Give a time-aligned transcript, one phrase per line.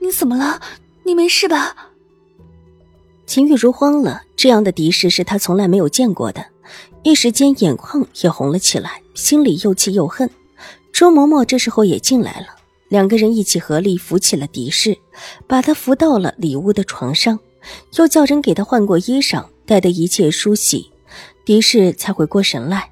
[0.00, 0.60] 你怎么了？
[1.04, 1.74] 你没事吧？
[3.26, 6.46] 秦玉茹慌了，这样的敌视是她从来没有见过的，
[7.02, 10.30] 一时间眼眶也红了起来，心里又气又恨。
[10.92, 12.46] 周嬷嬷这时候也进来了，
[12.88, 14.96] 两个人一起合力扶起了狄氏，
[15.46, 17.38] 把她扶到了里屋的床上，
[17.96, 20.90] 又叫人给她换过衣裳，待得一切梳洗，
[21.44, 22.90] 狄氏才回过神来，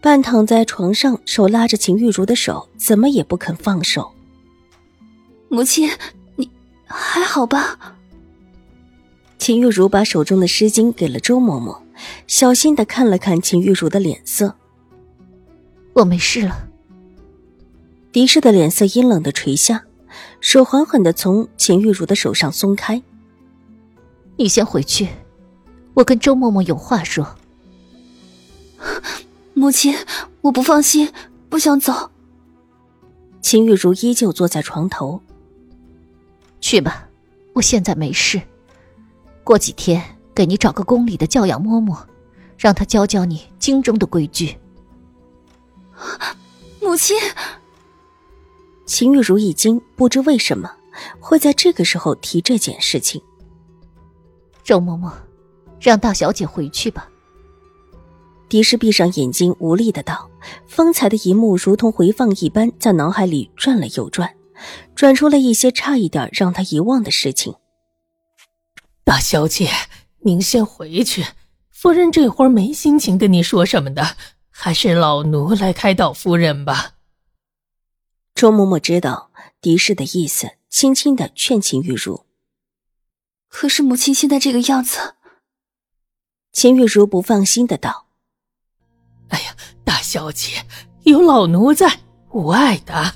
[0.00, 4.12] 半躺在床上，手拉着秦玉茹的手，怎么也不肯放手。
[5.48, 5.90] 母亲。
[6.88, 7.96] 还好吧。
[9.38, 11.78] 秦玉茹把手中的湿巾给了周嬷嬷，
[12.26, 14.56] 小心的看了看秦玉茹的脸色。
[15.94, 16.68] 我没事了。
[18.10, 19.84] 狄氏的脸色阴冷的垂下，
[20.40, 23.02] 手缓缓的从秦玉茹的手上松开。
[24.36, 25.08] 你先回去，
[25.94, 27.36] 我跟周嬷嬷有话说。
[29.54, 29.94] 母亲，
[30.40, 31.12] 我不放心，
[31.48, 32.10] 不想走。
[33.40, 35.20] 秦玉茹依旧坐在床头。
[36.60, 37.08] 去吧，
[37.54, 38.40] 我现在没事。
[39.44, 40.02] 过几天
[40.34, 41.98] 给你找个宫里的教养嬷嬷，
[42.58, 44.56] 让她教教你京中的规矩。
[46.80, 47.16] 母亲，
[48.86, 50.70] 秦玉如一惊，不知为什么
[51.18, 53.20] 会在这个时候提这件事情。
[54.62, 55.12] 周嬷嬷，
[55.80, 57.08] 让大小姐回去吧。
[58.48, 60.30] 狄氏闭上眼睛，无力的道
[60.66, 64.30] ：“方才的一幕如同回放一般，在脑海里转了又转。”
[64.94, 67.54] 转出了一些差一点让他遗忘的事情。
[69.04, 69.70] 大小姐，
[70.20, 71.24] 您先回去，
[71.70, 74.16] 夫人这会儿没心情跟你说什么的，
[74.50, 76.94] 还是老奴来开导夫人吧。
[78.34, 79.30] 周嬷嬷知道
[79.60, 82.26] 狄氏的意思，轻轻的劝秦玉茹。
[83.48, 85.14] 可是母亲现在这个样子，
[86.52, 88.08] 秦玉茹不放心的道
[89.30, 90.66] ：“哎呀，大小姐，
[91.04, 93.14] 有老奴在，无碍的。”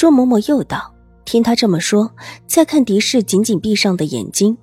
[0.00, 0.94] 周嬷嬷又道
[1.26, 2.10] ：“听他这么说，
[2.46, 4.56] 再看狄氏紧紧闭上的眼睛，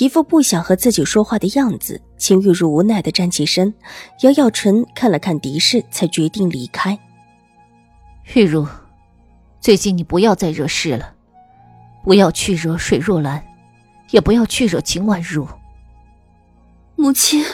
[0.00, 3.72] 一副不想和自己说话的样子。”秦玉茹无奈的站起身，
[4.22, 6.98] 咬咬唇，看了看狄氏，才决定离开。
[8.34, 8.66] 玉茹，
[9.60, 11.14] 最近你不要再惹事了，
[12.02, 13.40] 不要去惹水若兰，
[14.10, 15.46] 也不要去惹秦婉如。
[16.96, 17.44] 母亲，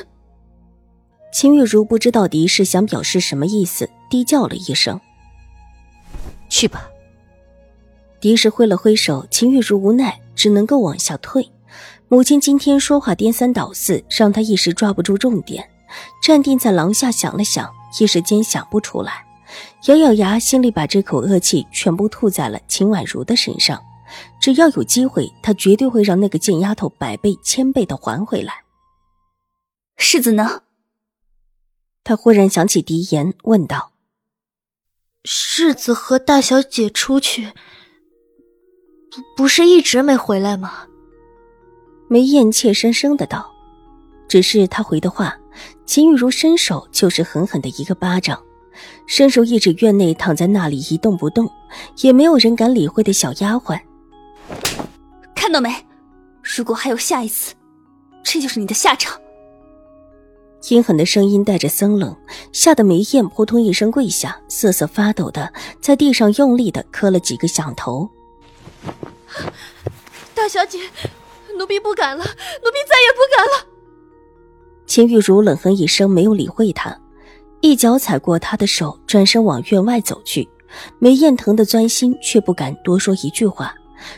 [1.30, 4.98] 秦玉茹不知道狄氏想表示什么意思，低叫了一声
[6.48, 6.88] ：“去吧。”
[8.20, 11.50] 狄氏挥了挥手，秦玉茹无奈，只能够往下退。
[12.08, 15.68] 母亲今天说话颠三倒四，让她一时抓不住重点。
[16.22, 19.24] 站定在廊下想了想，一时间想不出来，
[19.86, 23.80] 咬咬牙，心里把这口恶气全部吐在了秦婉如的身上。
[24.40, 28.64] 只要有机会，他绝对会让那个贱丫头百倍千倍的还回来。
[29.96, 30.62] 世子呢？
[32.04, 33.92] 他忽然想起狄言，问道
[35.24, 37.52] ：“世子和大小姐出去。”
[39.36, 40.86] 不是一直没回来吗？
[42.08, 43.50] 梅艳怯生生的道。
[44.28, 45.36] 只是他回的话，
[45.84, 48.42] 秦玉茹伸手就是狠狠的一个巴掌，
[49.06, 51.48] 伸手一指院内躺在那里一动不动，
[52.02, 53.80] 也没有人敢理会的小丫鬟。
[55.34, 55.72] 看到没？
[56.42, 57.54] 如果还有下一次，
[58.24, 59.16] 这就是你的下场。
[60.70, 62.16] 阴狠的声音带着森冷，
[62.50, 68.10] 吓得梅艳扑通一声跪下，瑟瑟发抖的在地上用力的磕了几个响头。
[70.34, 70.80] 大小姐，
[71.58, 73.66] 奴婢不敢了，奴婢再也不敢了。
[74.86, 76.96] 秦玉茹冷哼一声，没有理会他，
[77.60, 80.48] 一脚踩过他的手，转身往院外走去。
[80.98, 83.74] 梅艳疼得钻心，却不敢多说一句话，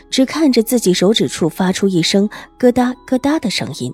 [0.09, 3.93] 只看着自己手指处发出一声咯哒咯哒的声音，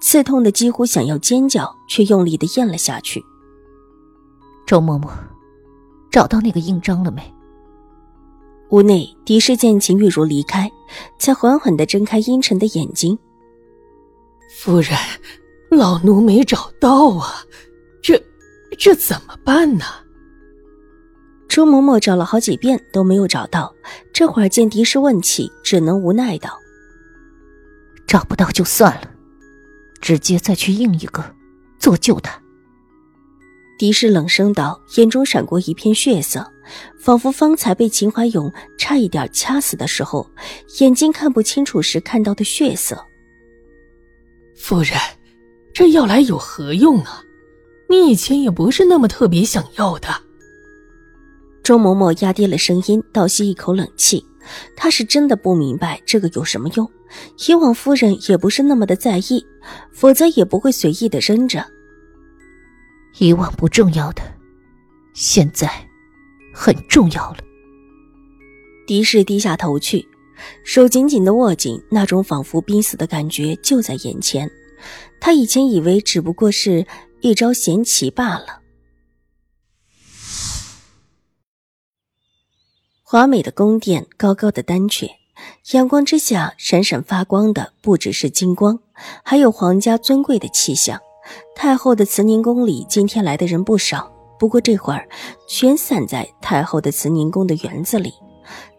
[0.00, 3.22] 刺痛的几乎想要尖叫，却用力的咽了下去。
[4.66, 5.10] 周嬷嬷，
[6.10, 7.34] 找到那个印章了没？
[8.70, 10.70] 屋内，狄氏见秦玉茹离开，
[11.18, 13.16] 才缓缓的睁开阴沉的眼睛。
[14.58, 14.92] 夫人，
[15.70, 17.44] 老奴没找到啊，
[18.02, 18.20] 这
[18.76, 19.84] 这怎么办呢？
[21.48, 23.72] 周嬷嬷找了好几遍都没有找到，
[24.12, 26.50] 这会儿见狄氏问起，只能无奈道
[28.06, 29.10] ：“找不到就算了，
[30.00, 31.24] 直接再去印一个，
[31.78, 32.28] 做旧的。”
[33.78, 36.50] 狄氏冷声道，眼中闪过一片血色，
[36.98, 40.28] 仿佛方才被秦怀勇差一点掐死的时候，
[40.80, 43.04] 眼睛看不清楚时看到的血色。
[44.56, 44.98] 夫人，
[45.72, 47.22] 这药来有何用啊？
[47.88, 50.08] 你以前也不是那么特别想要的。
[51.62, 54.24] 周嬷嬷压低了声音，倒吸一口冷气。
[54.76, 56.88] 她是真的不明白这个有什么用。
[57.46, 59.44] 以往夫人也不是那么的在意，
[59.92, 61.64] 否则也不会随意的扔着。
[63.18, 64.22] 以往不重要的，
[65.14, 65.70] 现在
[66.58, 67.36] 很重要了。
[68.86, 70.08] 狄氏低下头去，
[70.64, 74.50] 手紧紧的握紧，那种仿佛濒死的感觉就在眼前。
[75.20, 76.86] 他以前以为只不过是
[77.20, 78.60] 一招闲棋罢了。
[83.02, 85.10] 华美的宫殿，高高的丹阙，
[85.72, 88.80] 阳光之下闪闪发光的不只是金光，
[89.22, 90.98] 还有皇家尊贵的气象。
[91.54, 95.08] 太后的慈宁宫里今天来的人不少，不过这会儿
[95.46, 98.14] 全散在太后的慈宁宫的园子里。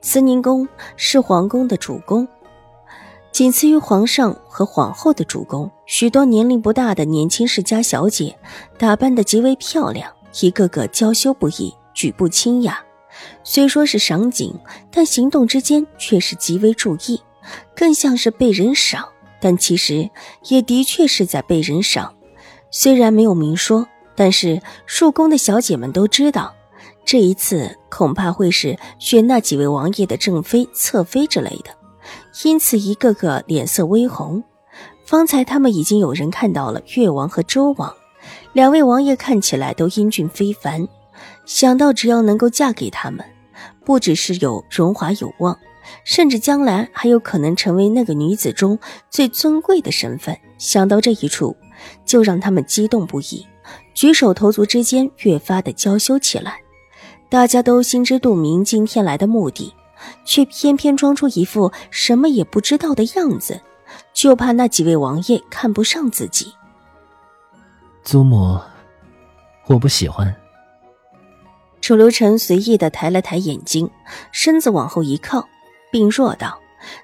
[0.02, 2.28] 慈宁宫是皇宫的主宫，
[3.32, 5.70] 仅次于皇上和皇后的主宫。
[5.86, 8.38] 许多年龄不大的年轻世家小姐，
[8.78, 10.12] 打扮得极为漂亮，
[10.42, 12.80] 一个个娇羞不已，举步清雅。
[13.44, 14.54] 虽说是赏景，
[14.92, 17.22] 但行动之间却是极为注意，
[17.76, 19.08] 更像是被人赏。
[19.40, 20.10] 但其实
[20.48, 22.14] 也的确是在被人赏。
[22.72, 26.54] 虽然没有明说，但是入宫的小姐们都知道，
[27.08, 31.72] 这一次恐怕会是选那几位王爷的正妃、侧妃之类的，
[32.44, 34.44] 因此一个个脸色微红。
[35.06, 37.94] 方才他们已经有人看到了越王和周王，
[38.52, 40.86] 两位王爷看起来都英俊非凡，
[41.46, 43.26] 想到只要能够嫁给他们，
[43.86, 45.58] 不只是有荣华有望，
[46.04, 48.78] 甚至将来还有可能成为那个女子中
[49.10, 50.38] 最尊贵的身份。
[50.58, 51.56] 想到这一处。
[52.06, 53.46] 就让他们激动不已，
[53.94, 56.60] 举手投足之间越发的娇羞起来。
[57.30, 59.74] 大家都心知肚明今天来的目的，
[60.24, 63.60] 却偏偏装出一副什么也不知道的样子，
[64.14, 66.54] 就怕那几位王爷看不上自己。
[68.04, 68.58] 祖母，
[69.66, 70.34] 我不喜欢。
[71.82, 73.90] 楚留臣随意的抬了抬眼睛，
[74.32, 75.48] 身子往后一靠，
[75.92, 76.58] 并弱道。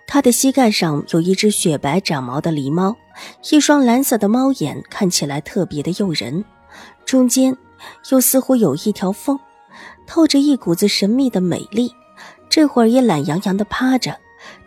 [0.08, 2.96] 他的膝盖上有一只雪白长毛的狸猫，
[3.52, 6.46] 一双蓝色的猫眼看起来特别的诱人，
[7.06, 7.58] 中间
[8.12, 9.38] 又似乎有一条缝，
[10.06, 11.94] 透着一股子神秘的美丽。
[12.50, 14.20] 这会儿也懒洋洋的趴着，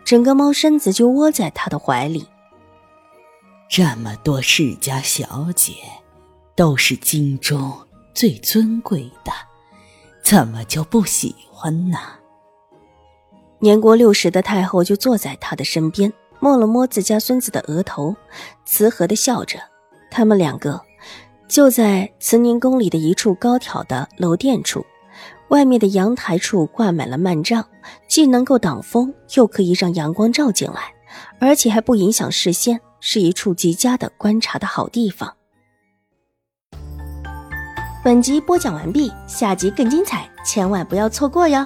[0.03, 2.27] 整个猫身子就窝在他的怀里。
[3.69, 5.73] 这么多世家小姐，
[6.55, 7.71] 都是京中
[8.13, 9.31] 最尊贵的，
[10.21, 11.97] 怎么就不喜欢呢？
[13.59, 18.15] 年过六十的太后就坐在他的身边，摸了摸自家孙子的额头，
[18.65, 19.59] 慈和的笑着。
[20.11, 20.81] 他们两个
[21.47, 24.85] 就在慈宁宫里的一处高挑的楼殿处，
[25.49, 27.65] 外面的阳台处挂满了幔帐，
[28.07, 30.93] 既能够挡风，又可以让阳光照进来，
[31.39, 35.33] 而且还不影响视线，是一处极佳的观察的好地方。
[38.03, 41.65] 本集播讲完毕，下集更精彩，千万不要错过哟。